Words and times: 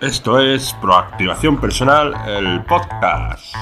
Esto 0.00 0.40
es 0.40 0.72
Proactivación 0.80 1.60
Personal, 1.60 2.14
el 2.26 2.64
podcast. 2.64 3.54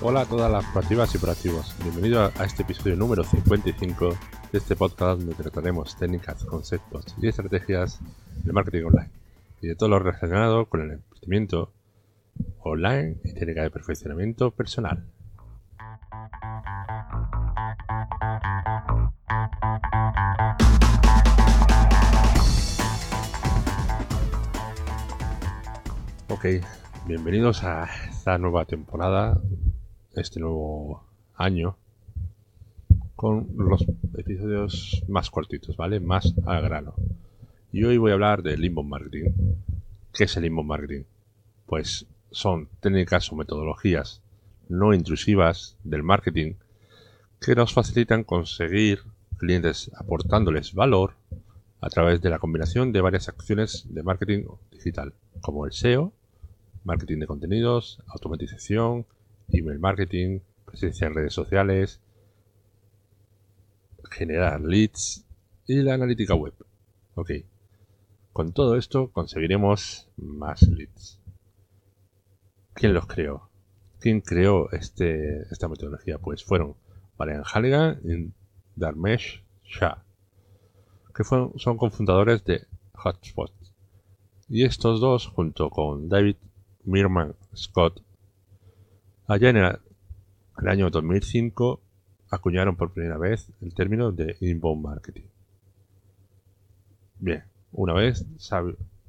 Hola 0.00 0.22
a 0.22 0.24
todas 0.24 0.50
las 0.50 0.64
proactivas 0.72 1.14
y 1.14 1.18
proactivos. 1.18 1.76
Bienvenido 1.82 2.32
a 2.34 2.44
este 2.44 2.62
episodio 2.62 2.96
número 2.96 3.22
55 3.24 4.16
de 4.50 4.58
este 4.58 4.74
podcast 4.74 5.18
donde 5.18 5.34
trataremos 5.34 5.98
técnicas, 5.98 6.46
conceptos 6.46 7.14
y 7.20 7.28
estrategias 7.28 8.00
de 8.42 8.52
marketing 8.54 8.84
online 8.84 9.10
y 9.60 9.66
de 9.66 9.76
todo 9.76 9.90
lo 9.90 9.98
relacionado 9.98 10.64
con 10.64 10.80
el 10.80 10.92
emprendimiento 10.92 11.70
online 12.60 13.18
y 13.22 13.34
técnica 13.34 13.64
de 13.64 13.70
perfeccionamiento 13.70 14.50
personal. 14.50 15.04
Ok, 26.28 26.46
bienvenidos 27.06 27.64
a 27.64 27.88
esta 28.08 28.38
nueva 28.38 28.64
temporada, 28.64 29.40
este 30.14 30.38
nuevo 30.40 31.04
año, 31.34 31.76
con 33.16 33.48
los 33.56 33.84
episodios 34.16 35.02
más 35.08 35.30
cortitos, 35.30 35.76
¿vale? 35.76 35.98
Más 36.00 36.34
al 36.46 36.62
grano. 36.62 36.94
Y 37.72 37.82
hoy 37.84 37.98
voy 37.98 38.12
a 38.12 38.14
hablar 38.14 38.42
del 38.42 38.64
inbound 38.64 38.90
marketing. 38.90 39.30
¿Qué 40.12 40.24
es 40.24 40.36
el 40.36 40.44
inbound 40.44 40.68
marketing? 40.68 41.02
Pues 41.66 42.06
son 42.30 42.68
técnicas 42.80 43.32
o 43.32 43.36
metodologías 43.36 44.20
no 44.68 44.94
intrusivas 44.94 45.76
del 45.82 46.02
marketing 46.02 46.54
que 47.40 47.54
nos 47.54 47.72
facilitan 47.72 48.24
conseguir 48.24 49.00
clientes 49.38 49.90
aportándoles 49.96 50.74
valor 50.74 51.16
a 51.80 51.88
través 51.88 52.22
de 52.22 52.30
la 52.30 52.38
combinación 52.38 52.92
de 52.92 53.00
varias 53.00 53.28
acciones 53.28 53.86
de 53.90 54.02
marketing 54.02 54.44
digital, 54.70 55.14
como 55.40 55.66
el 55.66 55.72
SEO, 55.72 56.12
marketing 56.84 57.18
de 57.18 57.26
contenidos, 57.26 58.02
automatización, 58.06 59.06
email 59.48 59.78
marketing, 59.78 60.40
presencia 60.64 61.06
en 61.06 61.14
redes 61.14 61.34
sociales, 61.34 62.00
generar 64.10 64.60
leads 64.60 65.24
y 65.66 65.82
la 65.82 65.94
analítica 65.94 66.34
web. 66.34 66.54
Ok. 67.14 67.30
Con 68.32 68.52
todo 68.52 68.76
esto 68.76 69.10
conseguiremos 69.12 70.08
más 70.16 70.62
leads. 70.62 71.20
¿Quién 72.72 72.92
los 72.94 73.06
creó? 73.06 73.50
¿Quién 74.00 74.20
creó 74.20 74.70
este, 74.72 75.42
esta 75.50 75.68
metodología? 75.68 76.18
Pues 76.18 76.44
fueron 76.44 76.76
Brian 77.16 77.42
Halligan 77.44 78.00
Dharmesh 78.76 79.42
Shah, 79.64 80.02
que 81.14 81.24
son 81.24 81.76
cofundadores 81.76 82.44
de 82.44 82.66
Hotspot. 82.94 83.52
Y 84.48 84.64
estos 84.64 85.00
dos, 85.00 85.26
junto 85.26 85.70
con 85.70 86.08
David 86.08 86.36
Mirman 86.84 87.34
Scott, 87.54 88.02
allá 89.26 89.50
en 89.50 89.56
el, 89.56 89.78
año 90.68 90.90
2005 90.90 91.80
acuñaron 92.30 92.76
por 92.76 92.92
primera 92.92 93.18
vez 93.18 93.50
el 93.60 93.74
término 93.74 94.12
de 94.12 94.36
inbound 94.40 94.82
marketing. 94.82 95.28
Bien, 97.18 97.44
una 97.72 97.94
vez 97.94 98.26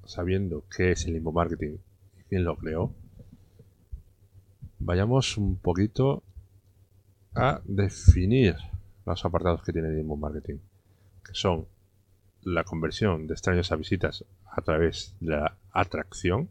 sabiendo 0.05 0.63
qué 0.75 0.91
es 0.91 1.05
el 1.05 1.17
inbound 1.17 1.35
marketing 1.35 1.77
y 2.19 2.23
quién 2.29 2.43
lo 2.43 2.55
creó, 2.55 2.93
vayamos 4.79 5.37
un 5.37 5.57
poquito 5.57 6.23
a 7.33 7.61
definir 7.65 8.55
los 9.05 9.25
apartados 9.25 9.61
que 9.63 9.71
tiene 9.73 9.99
inbound 9.99 10.21
marketing, 10.21 10.57
que 11.23 11.33
son 11.33 11.67
la 12.43 12.63
conversión 12.63 13.27
de 13.27 13.33
extraños 13.33 13.71
a 13.71 13.75
visitas 13.75 14.23
a 14.45 14.61
través 14.61 15.15
de 15.19 15.31
la 15.31 15.57
atracción, 15.71 16.49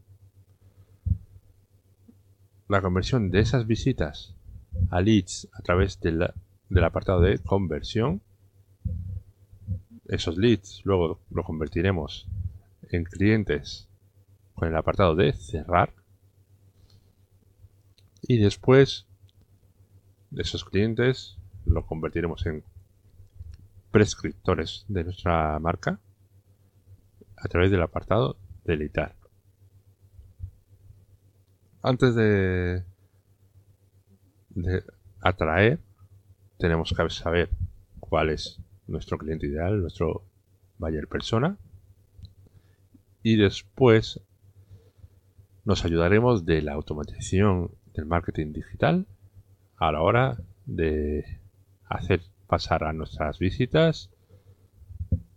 la 2.69 2.81
conversión 2.81 3.31
de 3.31 3.41
esas 3.41 3.67
visitas 3.67 4.35
a 4.91 5.01
leads 5.01 5.49
a 5.53 5.63
través 5.63 6.01
del 6.01 6.85
apartado 6.85 7.21
de 7.21 7.39
conversión, 7.39 8.21
esos 10.07 10.37
leads 10.37 10.83
luego 10.85 11.21
lo 11.31 11.45
convertiremos 11.45 12.27
en 12.91 13.05
clientes 13.05 13.89
con 14.55 14.69
el 14.69 14.77
apartado 14.77 15.15
de 15.15 15.33
cerrar 15.33 15.93
y 18.23 18.39
después 18.39 19.07
de 20.31 20.43
esos 20.43 20.65
clientes 20.65 21.37
lo 21.67 21.87
convertiremos 21.87 22.45
en 22.47 22.63
prescriptores 23.91 24.85
de 24.89 25.05
nuestra 25.05 25.59
marca 25.59 26.01
a 27.37 27.49
través 27.49 27.71
del 27.71 27.83
apartado 27.83 28.37
de 28.65 28.75
editar. 28.75 29.15
Antes 31.83 32.15
de, 32.15 32.83
de 34.51 34.83
atraer, 35.21 35.81
tenemos 36.59 36.93
que 36.93 37.11
saber 37.11 37.51
cuál 38.01 38.31
es 38.31 38.59
nuestro 38.87 39.19
cliente 39.19 39.47
ideal, 39.47 39.81
nuestro 39.81 40.25
buyer 40.79 41.09
persona. 41.09 41.57
Y 43.23 43.37
después 43.37 44.21
nos 45.65 45.85
ayudaremos 45.85 46.45
de 46.45 46.63
la 46.63 46.73
automatización 46.73 47.71
del 47.95 48.07
marketing 48.07 48.53
digital 48.53 49.07
a 49.77 49.93
la 49.93 50.03
hora 50.03 50.37
de 50.67 51.41
hacer 51.95 52.23
pasar 52.47 52.85
a 52.85 52.93
nuestras 52.93 53.39
visitas 53.39 54.11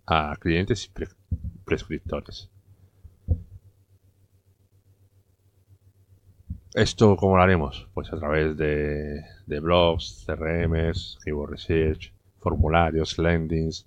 a 0.06 0.36
clientes 0.40 0.86
y 0.86 0.92
prescriptores. 1.66 2.50
¿Esto 6.74 7.16
cómo 7.16 7.38
lo 7.38 7.44
haremos? 7.44 7.88
Pues 7.94 8.12
a 8.14 8.18
través 8.18 8.56
de, 8.56 9.24
blogs, 9.60 10.26
CRMs, 10.26 11.18
Keyword 11.24 11.52
Research, 11.52 12.14
formularios, 12.40 13.18
landings, 13.18 13.86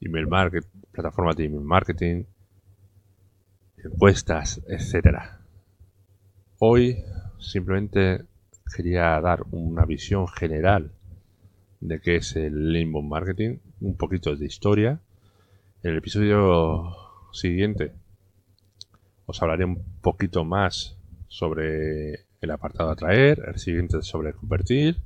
email 0.00 0.26
marketing, 0.26 0.68
plataformas 0.92 1.36
de 1.36 1.44
email 1.44 1.62
marketing, 1.62 2.24
encuestas, 3.84 4.60
etcétera. 4.66 5.40
Hoy 6.58 7.04
simplemente 7.38 8.24
quería 8.74 9.20
dar 9.20 9.44
una 9.50 9.84
visión 9.84 10.26
general 10.26 10.95
de 11.80 12.00
qué 12.00 12.16
es 12.16 12.36
el 12.36 12.74
inbound 12.74 13.08
marketing, 13.08 13.58
un 13.80 13.96
poquito 13.96 14.34
de 14.34 14.46
historia. 14.46 15.00
En 15.82 15.92
el 15.92 15.98
episodio 15.98 16.96
siguiente 17.32 17.92
os 19.26 19.42
hablaré 19.42 19.64
un 19.64 19.82
poquito 20.00 20.44
más 20.44 20.96
sobre 21.28 22.26
el 22.40 22.50
apartado 22.50 22.90
atraer, 22.90 23.42
el 23.46 23.58
siguiente 23.58 24.02
sobre 24.02 24.32
convertir 24.32 24.96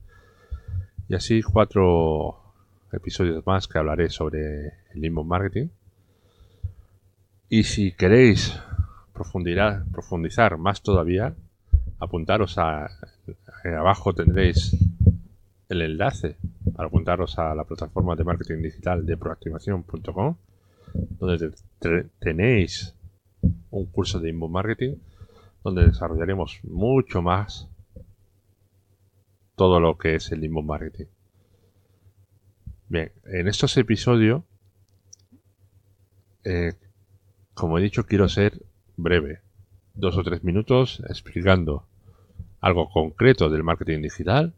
y 1.09 1.15
así 1.15 1.43
cuatro 1.43 2.41
episodios 2.93 3.45
más 3.47 3.67
que 3.67 3.79
hablaré 3.79 4.11
sobre 4.11 4.75
el 4.95 5.05
inbound 5.05 5.29
marketing. 5.29 5.69
Y 7.49 7.65
si 7.65 7.93
queréis 7.93 8.57
profundizar, 9.13 9.85
profundizar 9.91 10.57
más 10.57 10.83
todavía, 10.83 11.35
apuntaros 11.99 12.59
a, 12.59 12.89
abajo 13.65 14.15
tendréis 14.15 14.77
el 15.69 15.83
enlace 15.83 16.37
para 16.81 16.89
apuntaros 16.89 17.39
a 17.39 17.55
la 17.55 17.65
plataforma 17.65 18.17
de 18.17 18.25
marketing 18.25 18.63
digital 18.63 19.05
de 19.05 19.19
proactivación.com 19.19 20.37
donde 20.95 21.53
tenéis 22.19 22.97
un 23.69 23.85
curso 23.85 24.19
de 24.19 24.31
inbound 24.31 24.55
marketing 24.55 24.95
donde 25.63 25.89
desarrollaremos 25.89 26.61
mucho 26.63 27.21
más 27.21 27.69
todo 29.57 29.79
lo 29.79 29.99
que 29.99 30.15
es 30.15 30.33
el 30.33 30.43
inbound 30.43 30.69
marketing. 30.69 31.05
Bien, 32.89 33.13
en 33.27 33.47
estos 33.47 33.77
episodios, 33.77 34.43
eh, 36.45 36.73
como 37.53 37.77
he 37.77 37.83
dicho, 37.83 38.07
quiero 38.07 38.27
ser 38.27 38.65
breve. 38.97 39.43
Dos 39.93 40.17
o 40.17 40.23
tres 40.23 40.43
minutos 40.45 41.03
explicando 41.11 41.85
algo 42.63 42.89
concreto 42.89 43.51
del 43.51 43.65
marketing 43.65 44.01
digital 44.01 44.55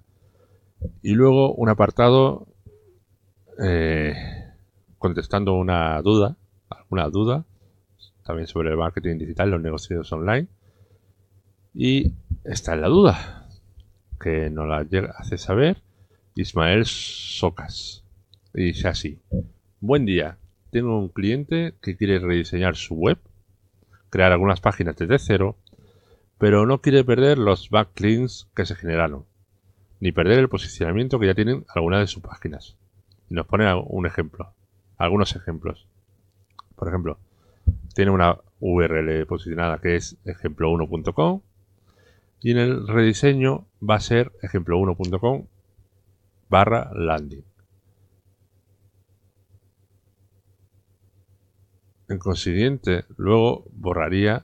y 1.02 1.12
luego 1.14 1.54
un 1.54 1.68
apartado 1.68 2.46
eh, 3.62 4.14
contestando 4.98 5.54
una 5.54 6.00
duda, 6.02 6.36
alguna 6.68 7.08
duda 7.08 7.44
también 8.24 8.46
sobre 8.46 8.70
el 8.70 8.76
marketing 8.76 9.18
digital, 9.18 9.50
los 9.50 9.60
negocios 9.60 10.12
online. 10.12 10.48
Y 11.74 12.12
está 12.44 12.74
en 12.74 12.82
la 12.82 12.88
duda, 12.88 13.48
que 14.20 14.50
nos 14.50 14.68
la 14.68 14.86
hace 15.16 15.38
saber 15.38 15.82
Ismael 16.34 16.84
Socas. 16.84 18.04
Y 18.54 18.64
dice 18.64 18.88
así, 18.88 19.20
buen 19.80 20.04
día, 20.04 20.38
tengo 20.70 20.98
un 20.98 21.08
cliente 21.08 21.74
que 21.80 21.96
quiere 21.96 22.18
rediseñar 22.18 22.76
su 22.76 22.94
web, 22.94 23.18
crear 24.10 24.32
algunas 24.32 24.60
páginas 24.60 24.96
desde 24.96 25.18
cero 25.18 25.56
pero 26.42 26.66
no 26.66 26.80
quiere 26.80 27.04
perder 27.04 27.38
los 27.38 27.70
backlinks 27.70 28.48
que 28.56 28.66
se 28.66 28.74
generaron. 28.74 29.26
Ni 30.02 30.10
perder 30.10 30.40
el 30.40 30.48
posicionamiento 30.48 31.20
que 31.20 31.26
ya 31.26 31.34
tienen 31.34 31.64
algunas 31.72 32.00
de 32.00 32.08
sus 32.08 32.24
páginas. 32.24 32.76
Y 33.30 33.34
nos 33.34 33.46
pone 33.46 33.72
un 33.72 34.04
ejemplo, 34.04 34.52
algunos 34.98 35.36
ejemplos. 35.36 35.86
Por 36.74 36.88
ejemplo, 36.88 37.18
tiene 37.94 38.10
una 38.10 38.36
URL 38.58 39.24
posicionada 39.26 39.78
que 39.78 39.94
es 39.94 40.16
ejemplo1.com 40.24 41.42
y 42.40 42.50
en 42.50 42.58
el 42.58 42.88
rediseño 42.88 43.68
va 43.80 43.94
a 43.94 44.00
ser 44.00 44.32
ejemplo1.com 44.42 45.46
barra 46.48 46.90
landing. 46.92 47.44
En 52.08 52.18
consiguiente, 52.18 53.04
luego 53.16 53.66
borraría 53.70 54.42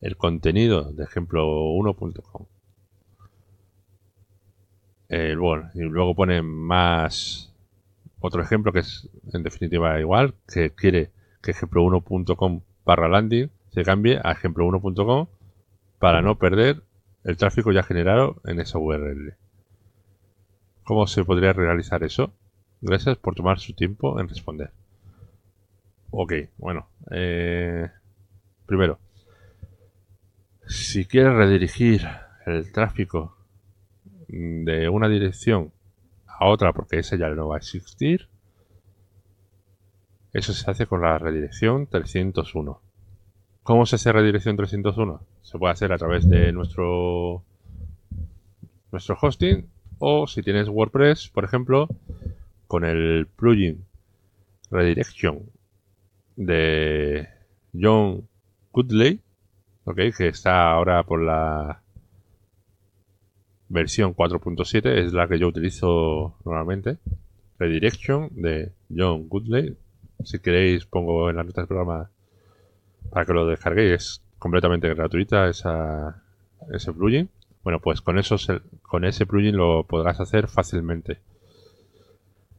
el, 0.00 0.16
contenido 0.16 0.92
de 0.92 1.04
ejemplo1.com. 1.04 2.46
Eh, 5.10 5.36
bueno, 5.38 5.70
y 5.74 5.80
luego 5.80 6.14
pone 6.14 6.42
más 6.42 7.52
otro 8.20 8.42
ejemplo 8.42 8.72
que 8.72 8.80
es 8.80 9.08
en 9.32 9.42
definitiva 9.42 9.98
igual, 10.00 10.34
que 10.52 10.70
quiere 10.70 11.10
que 11.42 11.52
ejemplo1.com 11.52 12.60
barra 12.84 13.08
landing 13.08 13.50
se 13.70 13.84
cambie 13.84 14.18
a 14.18 14.34
ejemplo1.com 14.34 15.26
para 15.98 16.22
no 16.22 16.38
perder 16.38 16.82
el 17.24 17.36
tráfico 17.36 17.72
ya 17.72 17.82
generado 17.82 18.40
en 18.44 18.60
esa 18.60 18.78
URL. 18.78 19.34
¿Cómo 20.84 21.06
se 21.06 21.24
podría 21.24 21.52
realizar 21.52 22.02
eso? 22.02 22.32
Gracias 22.80 23.18
por 23.18 23.34
tomar 23.34 23.58
su 23.58 23.74
tiempo 23.74 24.18
en 24.20 24.28
responder. 24.28 24.70
Ok, 26.10 26.32
bueno. 26.56 26.88
Eh, 27.10 27.90
primero, 28.66 28.98
si 30.68 31.06
quieres 31.06 31.34
redirigir 31.34 32.06
el 32.46 32.70
tráfico 32.72 33.36
de 34.28 34.88
una 34.88 35.08
dirección 35.08 35.72
a 36.26 36.46
otra 36.46 36.72
porque 36.72 36.98
esa 36.98 37.16
ya 37.16 37.28
no 37.30 37.48
va 37.48 37.56
a 37.56 37.58
existir, 37.58 38.28
eso 40.32 40.52
se 40.52 40.70
hace 40.70 40.86
con 40.86 41.00
la 41.00 41.18
redirección 41.18 41.86
301. 41.86 42.80
¿Cómo 43.62 43.86
se 43.86 43.96
hace 43.96 44.12
redirección 44.12 44.56
301? 44.56 45.20
Se 45.42 45.58
puede 45.58 45.72
hacer 45.72 45.92
a 45.92 45.98
través 45.98 46.28
de 46.28 46.52
nuestro 46.52 47.42
nuestro 48.92 49.18
hosting 49.20 49.68
o 49.98 50.26
si 50.26 50.42
tienes 50.42 50.68
WordPress, 50.68 51.28
por 51.28 51.44
ejemplo, 51.44 51.88
con 52.66 52.84
el 52.84 53.26
plugin 53.26 53.84
Redirection 54.70 55.50
de 56.36 57.26
John 57.74 58.28
Goodley, 58.72 59.22
que 59.94 60.28
está 60.28 60.70
ahora 60.70 61.02
por 61.04 61.22
la 61.22 61.82
versión 63.68 64.14
4.7, 64.14 64.86
es 65.04 65.12
la 65.12 65.28
que 65.28 65.38
yo 65.38 65.48
utilizo 65.48 66.36
normalmente. 66.44 66.98
Redirection 67.58 68.30
de 68.32 68.72
John 68.94 69.28
Goodley. 69.28 69.76
Si 70.24 70.38
queréis, 70.38 70.86
pongo 70.86 71.30
en 71.30 71.36
la 71.36 71.44
nota 71.44 71.60
del 71.60 71.68
programa 71.68 72.10
para 73.10 73.26
que 73.26 73.32
lo 73.32 73.46
descarguéis. 73.46 73.92
Es 73.92 74.22
completamente 74.38 74.92
gratuita 74.94 75.48
esa, 75.48 76.22
ese 76.72 76.92
plugin. 76.92 77.28
Bueno, 77.62 77.80
pues 77.80 78.00
con, 78.00 78.18
eso 78.18 78.36
con 78.82 79.04
ese 79.04 79.26
plugin 79.26 79.56
lo 79.56 79.84
podrás 79.84 80.20
hacer 80.20 80.48
fácilmente. 80.48 81.18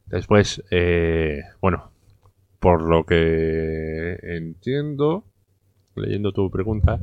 Después, 0.06 0.62
eh, 0.70 1.42
bueno, 1.60 1.90
por 2.58 2.82
lo 2.82 3.04
que 3.04 4.18
entiendo, 4.22 5.24
leyendo 5.94 6.32
tu 6.32 6.50
pregunta, 6.50 7.00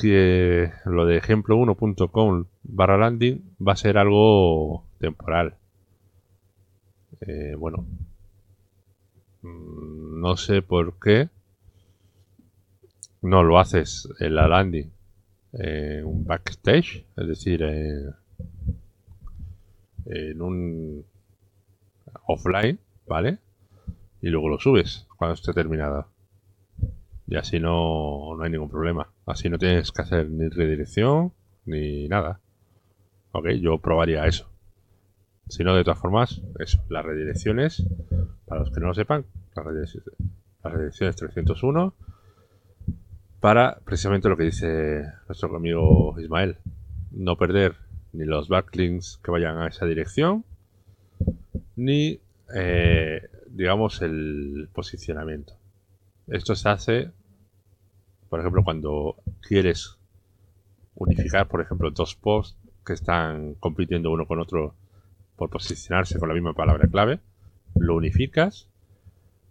que 0.00 0.72
lo 0.84 1.06
de 1.06 1.20
ejemplo1.com 1.20 2.46
barra 2.62 2.96
landing 2.96 3.42
va 3.66 3.72
a 3.72 3.76
ser 3.76 3.98
algo 3.98 4.84
temporal. 4.98 5.56
Eh, 7.20 7.54
bueno, 7.56 7.86
mm, 9.42 10.20
no 10.20 10.36
sé 10.36 10.62
por 10.62 10.98
qué 10.98 11.28
no 13.22 13.42
lo 13.42 13.58
haces 13.58 14.08
en 14.20 14.34
la 14.34 14.48
landing 14.48 14.90
en 15.52 16.04
un 16.04 16.24
backstage, 16.24 17.04
es 17.16 17.28
decir, 17.28 17.62
en 17.62 18.12
un 20.40 21.04
offline, 22.26 22.78
¿vale? 23.06 23.38
Y 24.22 24.28
luego 24.28 24.48
lo 24.48 24.58
subes 24.58 25.06
cuando 25.16 25.34
esté 25.34 25.52
terminada. 25.52 26.06
Y 27.30 27.36
así 27.36 27.60
no, 27.60 28.34
no 28.36 28.42
hay 28.42 28.50
ningún 28.50 28.68
problema. 28.68 29.08
Así 29.24 29.48
no 29.48 29.56
tienes 29.56 29.92
que 29.92 30.02
hacer 30.02 30.28
ni 30.28 30.48
redirección 30.48 31.32
ni 31.64 32.08
nada. 32.08 32.40
Ok, 33.30 33.50
yo 33.60 33.78
probaría 33.78 34.26
eso. 34.26 34.50
Si 35.48 35.62
no, 35.62 35.74
de 35.74 35.84
todas 35.84 36.00
formas, 36.00 36.42
eso, 36.58 36.82
las 36.88 37.04
redirecciones, 37.04 37.86
para 38.46 38.60
los 38.60 38.72
que 38.72 38.80
no 38.80 38.88
lo 38.88 38.94
sepan, 38.94 39.24
las 39.54 39.64
redirecciones, 39.64 40.10
las 40.64 40.72
redirecciones 40.72 41.16
301, 41.16 41.94
para 43.38 43.78
precisamente 43.84 44.28
lo 44.28 44.36
que 44.36 44.44
dice 44.44 45.04
nuestro 45.28 45.56
amigo 45.56 46.14
Ismael, 46.20 46.56
no 47.12 47.36
perder 47.36 47.76
ni 48.12 48.24
los 48.24 48.48
backlinks 48.48 49.20
que 49.22 49.30
vayan 49.30 49.58
a 49.58 49.68
esa 49.68 49.86
dirección, 49.86 50.44
ni, 51.76 52.20
eh, 52.54 53.28
digamos, 53.48 54.02
el 54.02 54.68
posicionamiento. 54.72 55.54
Esto 56.26 56.54
se 56.54 56.68
hace, 56.68 57.10
por 58.30 58.40
ejemplo, 58.40 58.62
cuando 58.62 59.16
quieres 59.40 59.98
unificar, 60.94 61.48
por 61.48 61.60
ejemplo, 61.60 61.90
dos 61.90 62.14
posts 62.14 62.56
que 62.86 62.92
están 62.92 63.54
compitiendo 63.54 64.10
uno 64.10 64.26
con 64.26 64.38
otro 64.38 64.74
por 65.36 65.50
posicionarse 65.50 66.18
con 66.18 66.28
la 66.28 66.34
misma 66.34 66.54
palabra 66.54 66.86
clave, 66.88 67.18
lo 67.74 67.96
unificas 67.96 68.68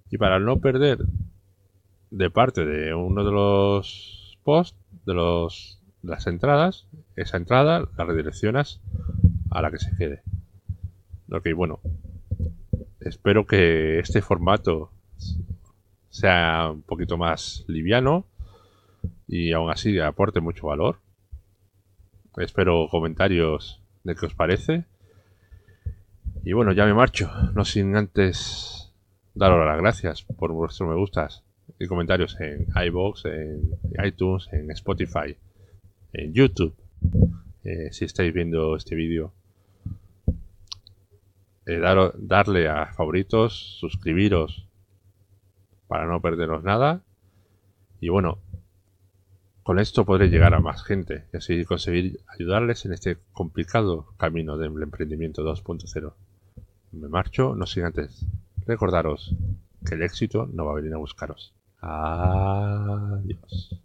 y 0.09 0.17
para 0.17 0.39
no 0.39 0.59
perder 0.59 0.99
de 2.09 2.29
parte 2.29 2.65
de 2.65 2.93
uno 2.93 3.25
de 3.25 3.31
los 3.31 4.37
posts, 4.43 4.77
de, 5.05 5.13
los, 5.13 5.81
las 6.01 6.25
entradas, 6.27 6.87
esa 7.15 7.37
entrada 7.37 7.87
la 7.97 8.05
redireccionas 8.05 8.79
a 9.51 9.61
la 9.61 9.71
que 9.71 9.79
se 9.79 9.95
quede. 9.97 10.21
Ok, 11.31 11.49
bueno, 11.53 11.81
espero 13.01 13.45
que 13.45 13.99
este 13.99 14.21
formato 14.21 14.91
sea 16.09 16.69
un 16.71 16.81
poquito 16.81 17.17
más 17.17 17.65
liviano 17.67 18.25
y 19.29 19.53
aún 19.53 19.69
así 19.69 19.99
aporte 19.99 20.41
mucho 20.41 20.67
valor. 20.67 20.97
Espero 22.37 22.87
comentarios 22.89 23.79
de 24.03 24.15
qué 24.15 24.25
os 24.25 24.33
parece. 24.33 24.85
Y 26.43 26.53
bueno, 26.53 26.71
ya 26.71 26.85
me 26.85 26.95
marcho, 26.95 27.31
no 27.53 27.63
sin 27.63 27.95
antes 27.95 28.91
daros 29.35 29.65
las 29.65 29.77
gracias 29.77 30.23
por 30.23 30.51
vuestros 30.51 30.89
me 30.89 30.95
gustas 30.95 31.43
y 31.79 31.85
comentarios 31.85 32.39
en 32.41 32.67
iBox, 32.75 33.25
en 33.25 33.77
iTunes, 34.03 34.49
en 34.51 34.71
Spotify, 34.71 35.37
en 36.11 36.33
YouTube. 36.33 36.75
Eh, 37.63 37.89
si 37.91 38.05
estáis 38.05 38.33
viendo 38.33 38.75
este 38.75 38.95
vídeo, 38.95 39.31
eh, 41.67 41.79
darle 42.17 42.67
a 42.67 42.87
favoritos, 42.93 43.77
suscribiros 43.79 44.65
para 45.87 46.07
no 46.07 46.19
perderos 46.19 46.63
nada. 46.63 47.03
Y 48.01 48.09
bueno, 48.09 48.39
con 49.69 49.77
esto 49.77 50.03
podré 50.03 50.29
llegar 50.29 50.55
a 50.55 50.59
más 50.59 50.83
gente 50.83 51.25
y 51.31 51.37
así 51.37 51.63
conseguir 51.63 52.21
ayudarles 52.27 52.85
en 52.85 52.93
este 52.93 53.19
complicado 53.31 54.07
camino 54.17 54.57
del 54.57 54.71
emprendimiento 54.81 55.43
2.0. 55.43 56.11
Me 56.93 57.07
marcho, 57.07 57.53
no 57.53 57.67
sin 57.67 57.83
antes 57.83 58.25
recordaros 58.65 59.35
que 59.85 59.93
el 59.93 60.01
éxito 60.01 60.49
no 60.51 60.65
va 60.65 60.71
a 60.71 60.75
venir 60.77 60.95
a 60.95 60.97
buscaros. 60.97 61.53
Adiós. 61.81 63.79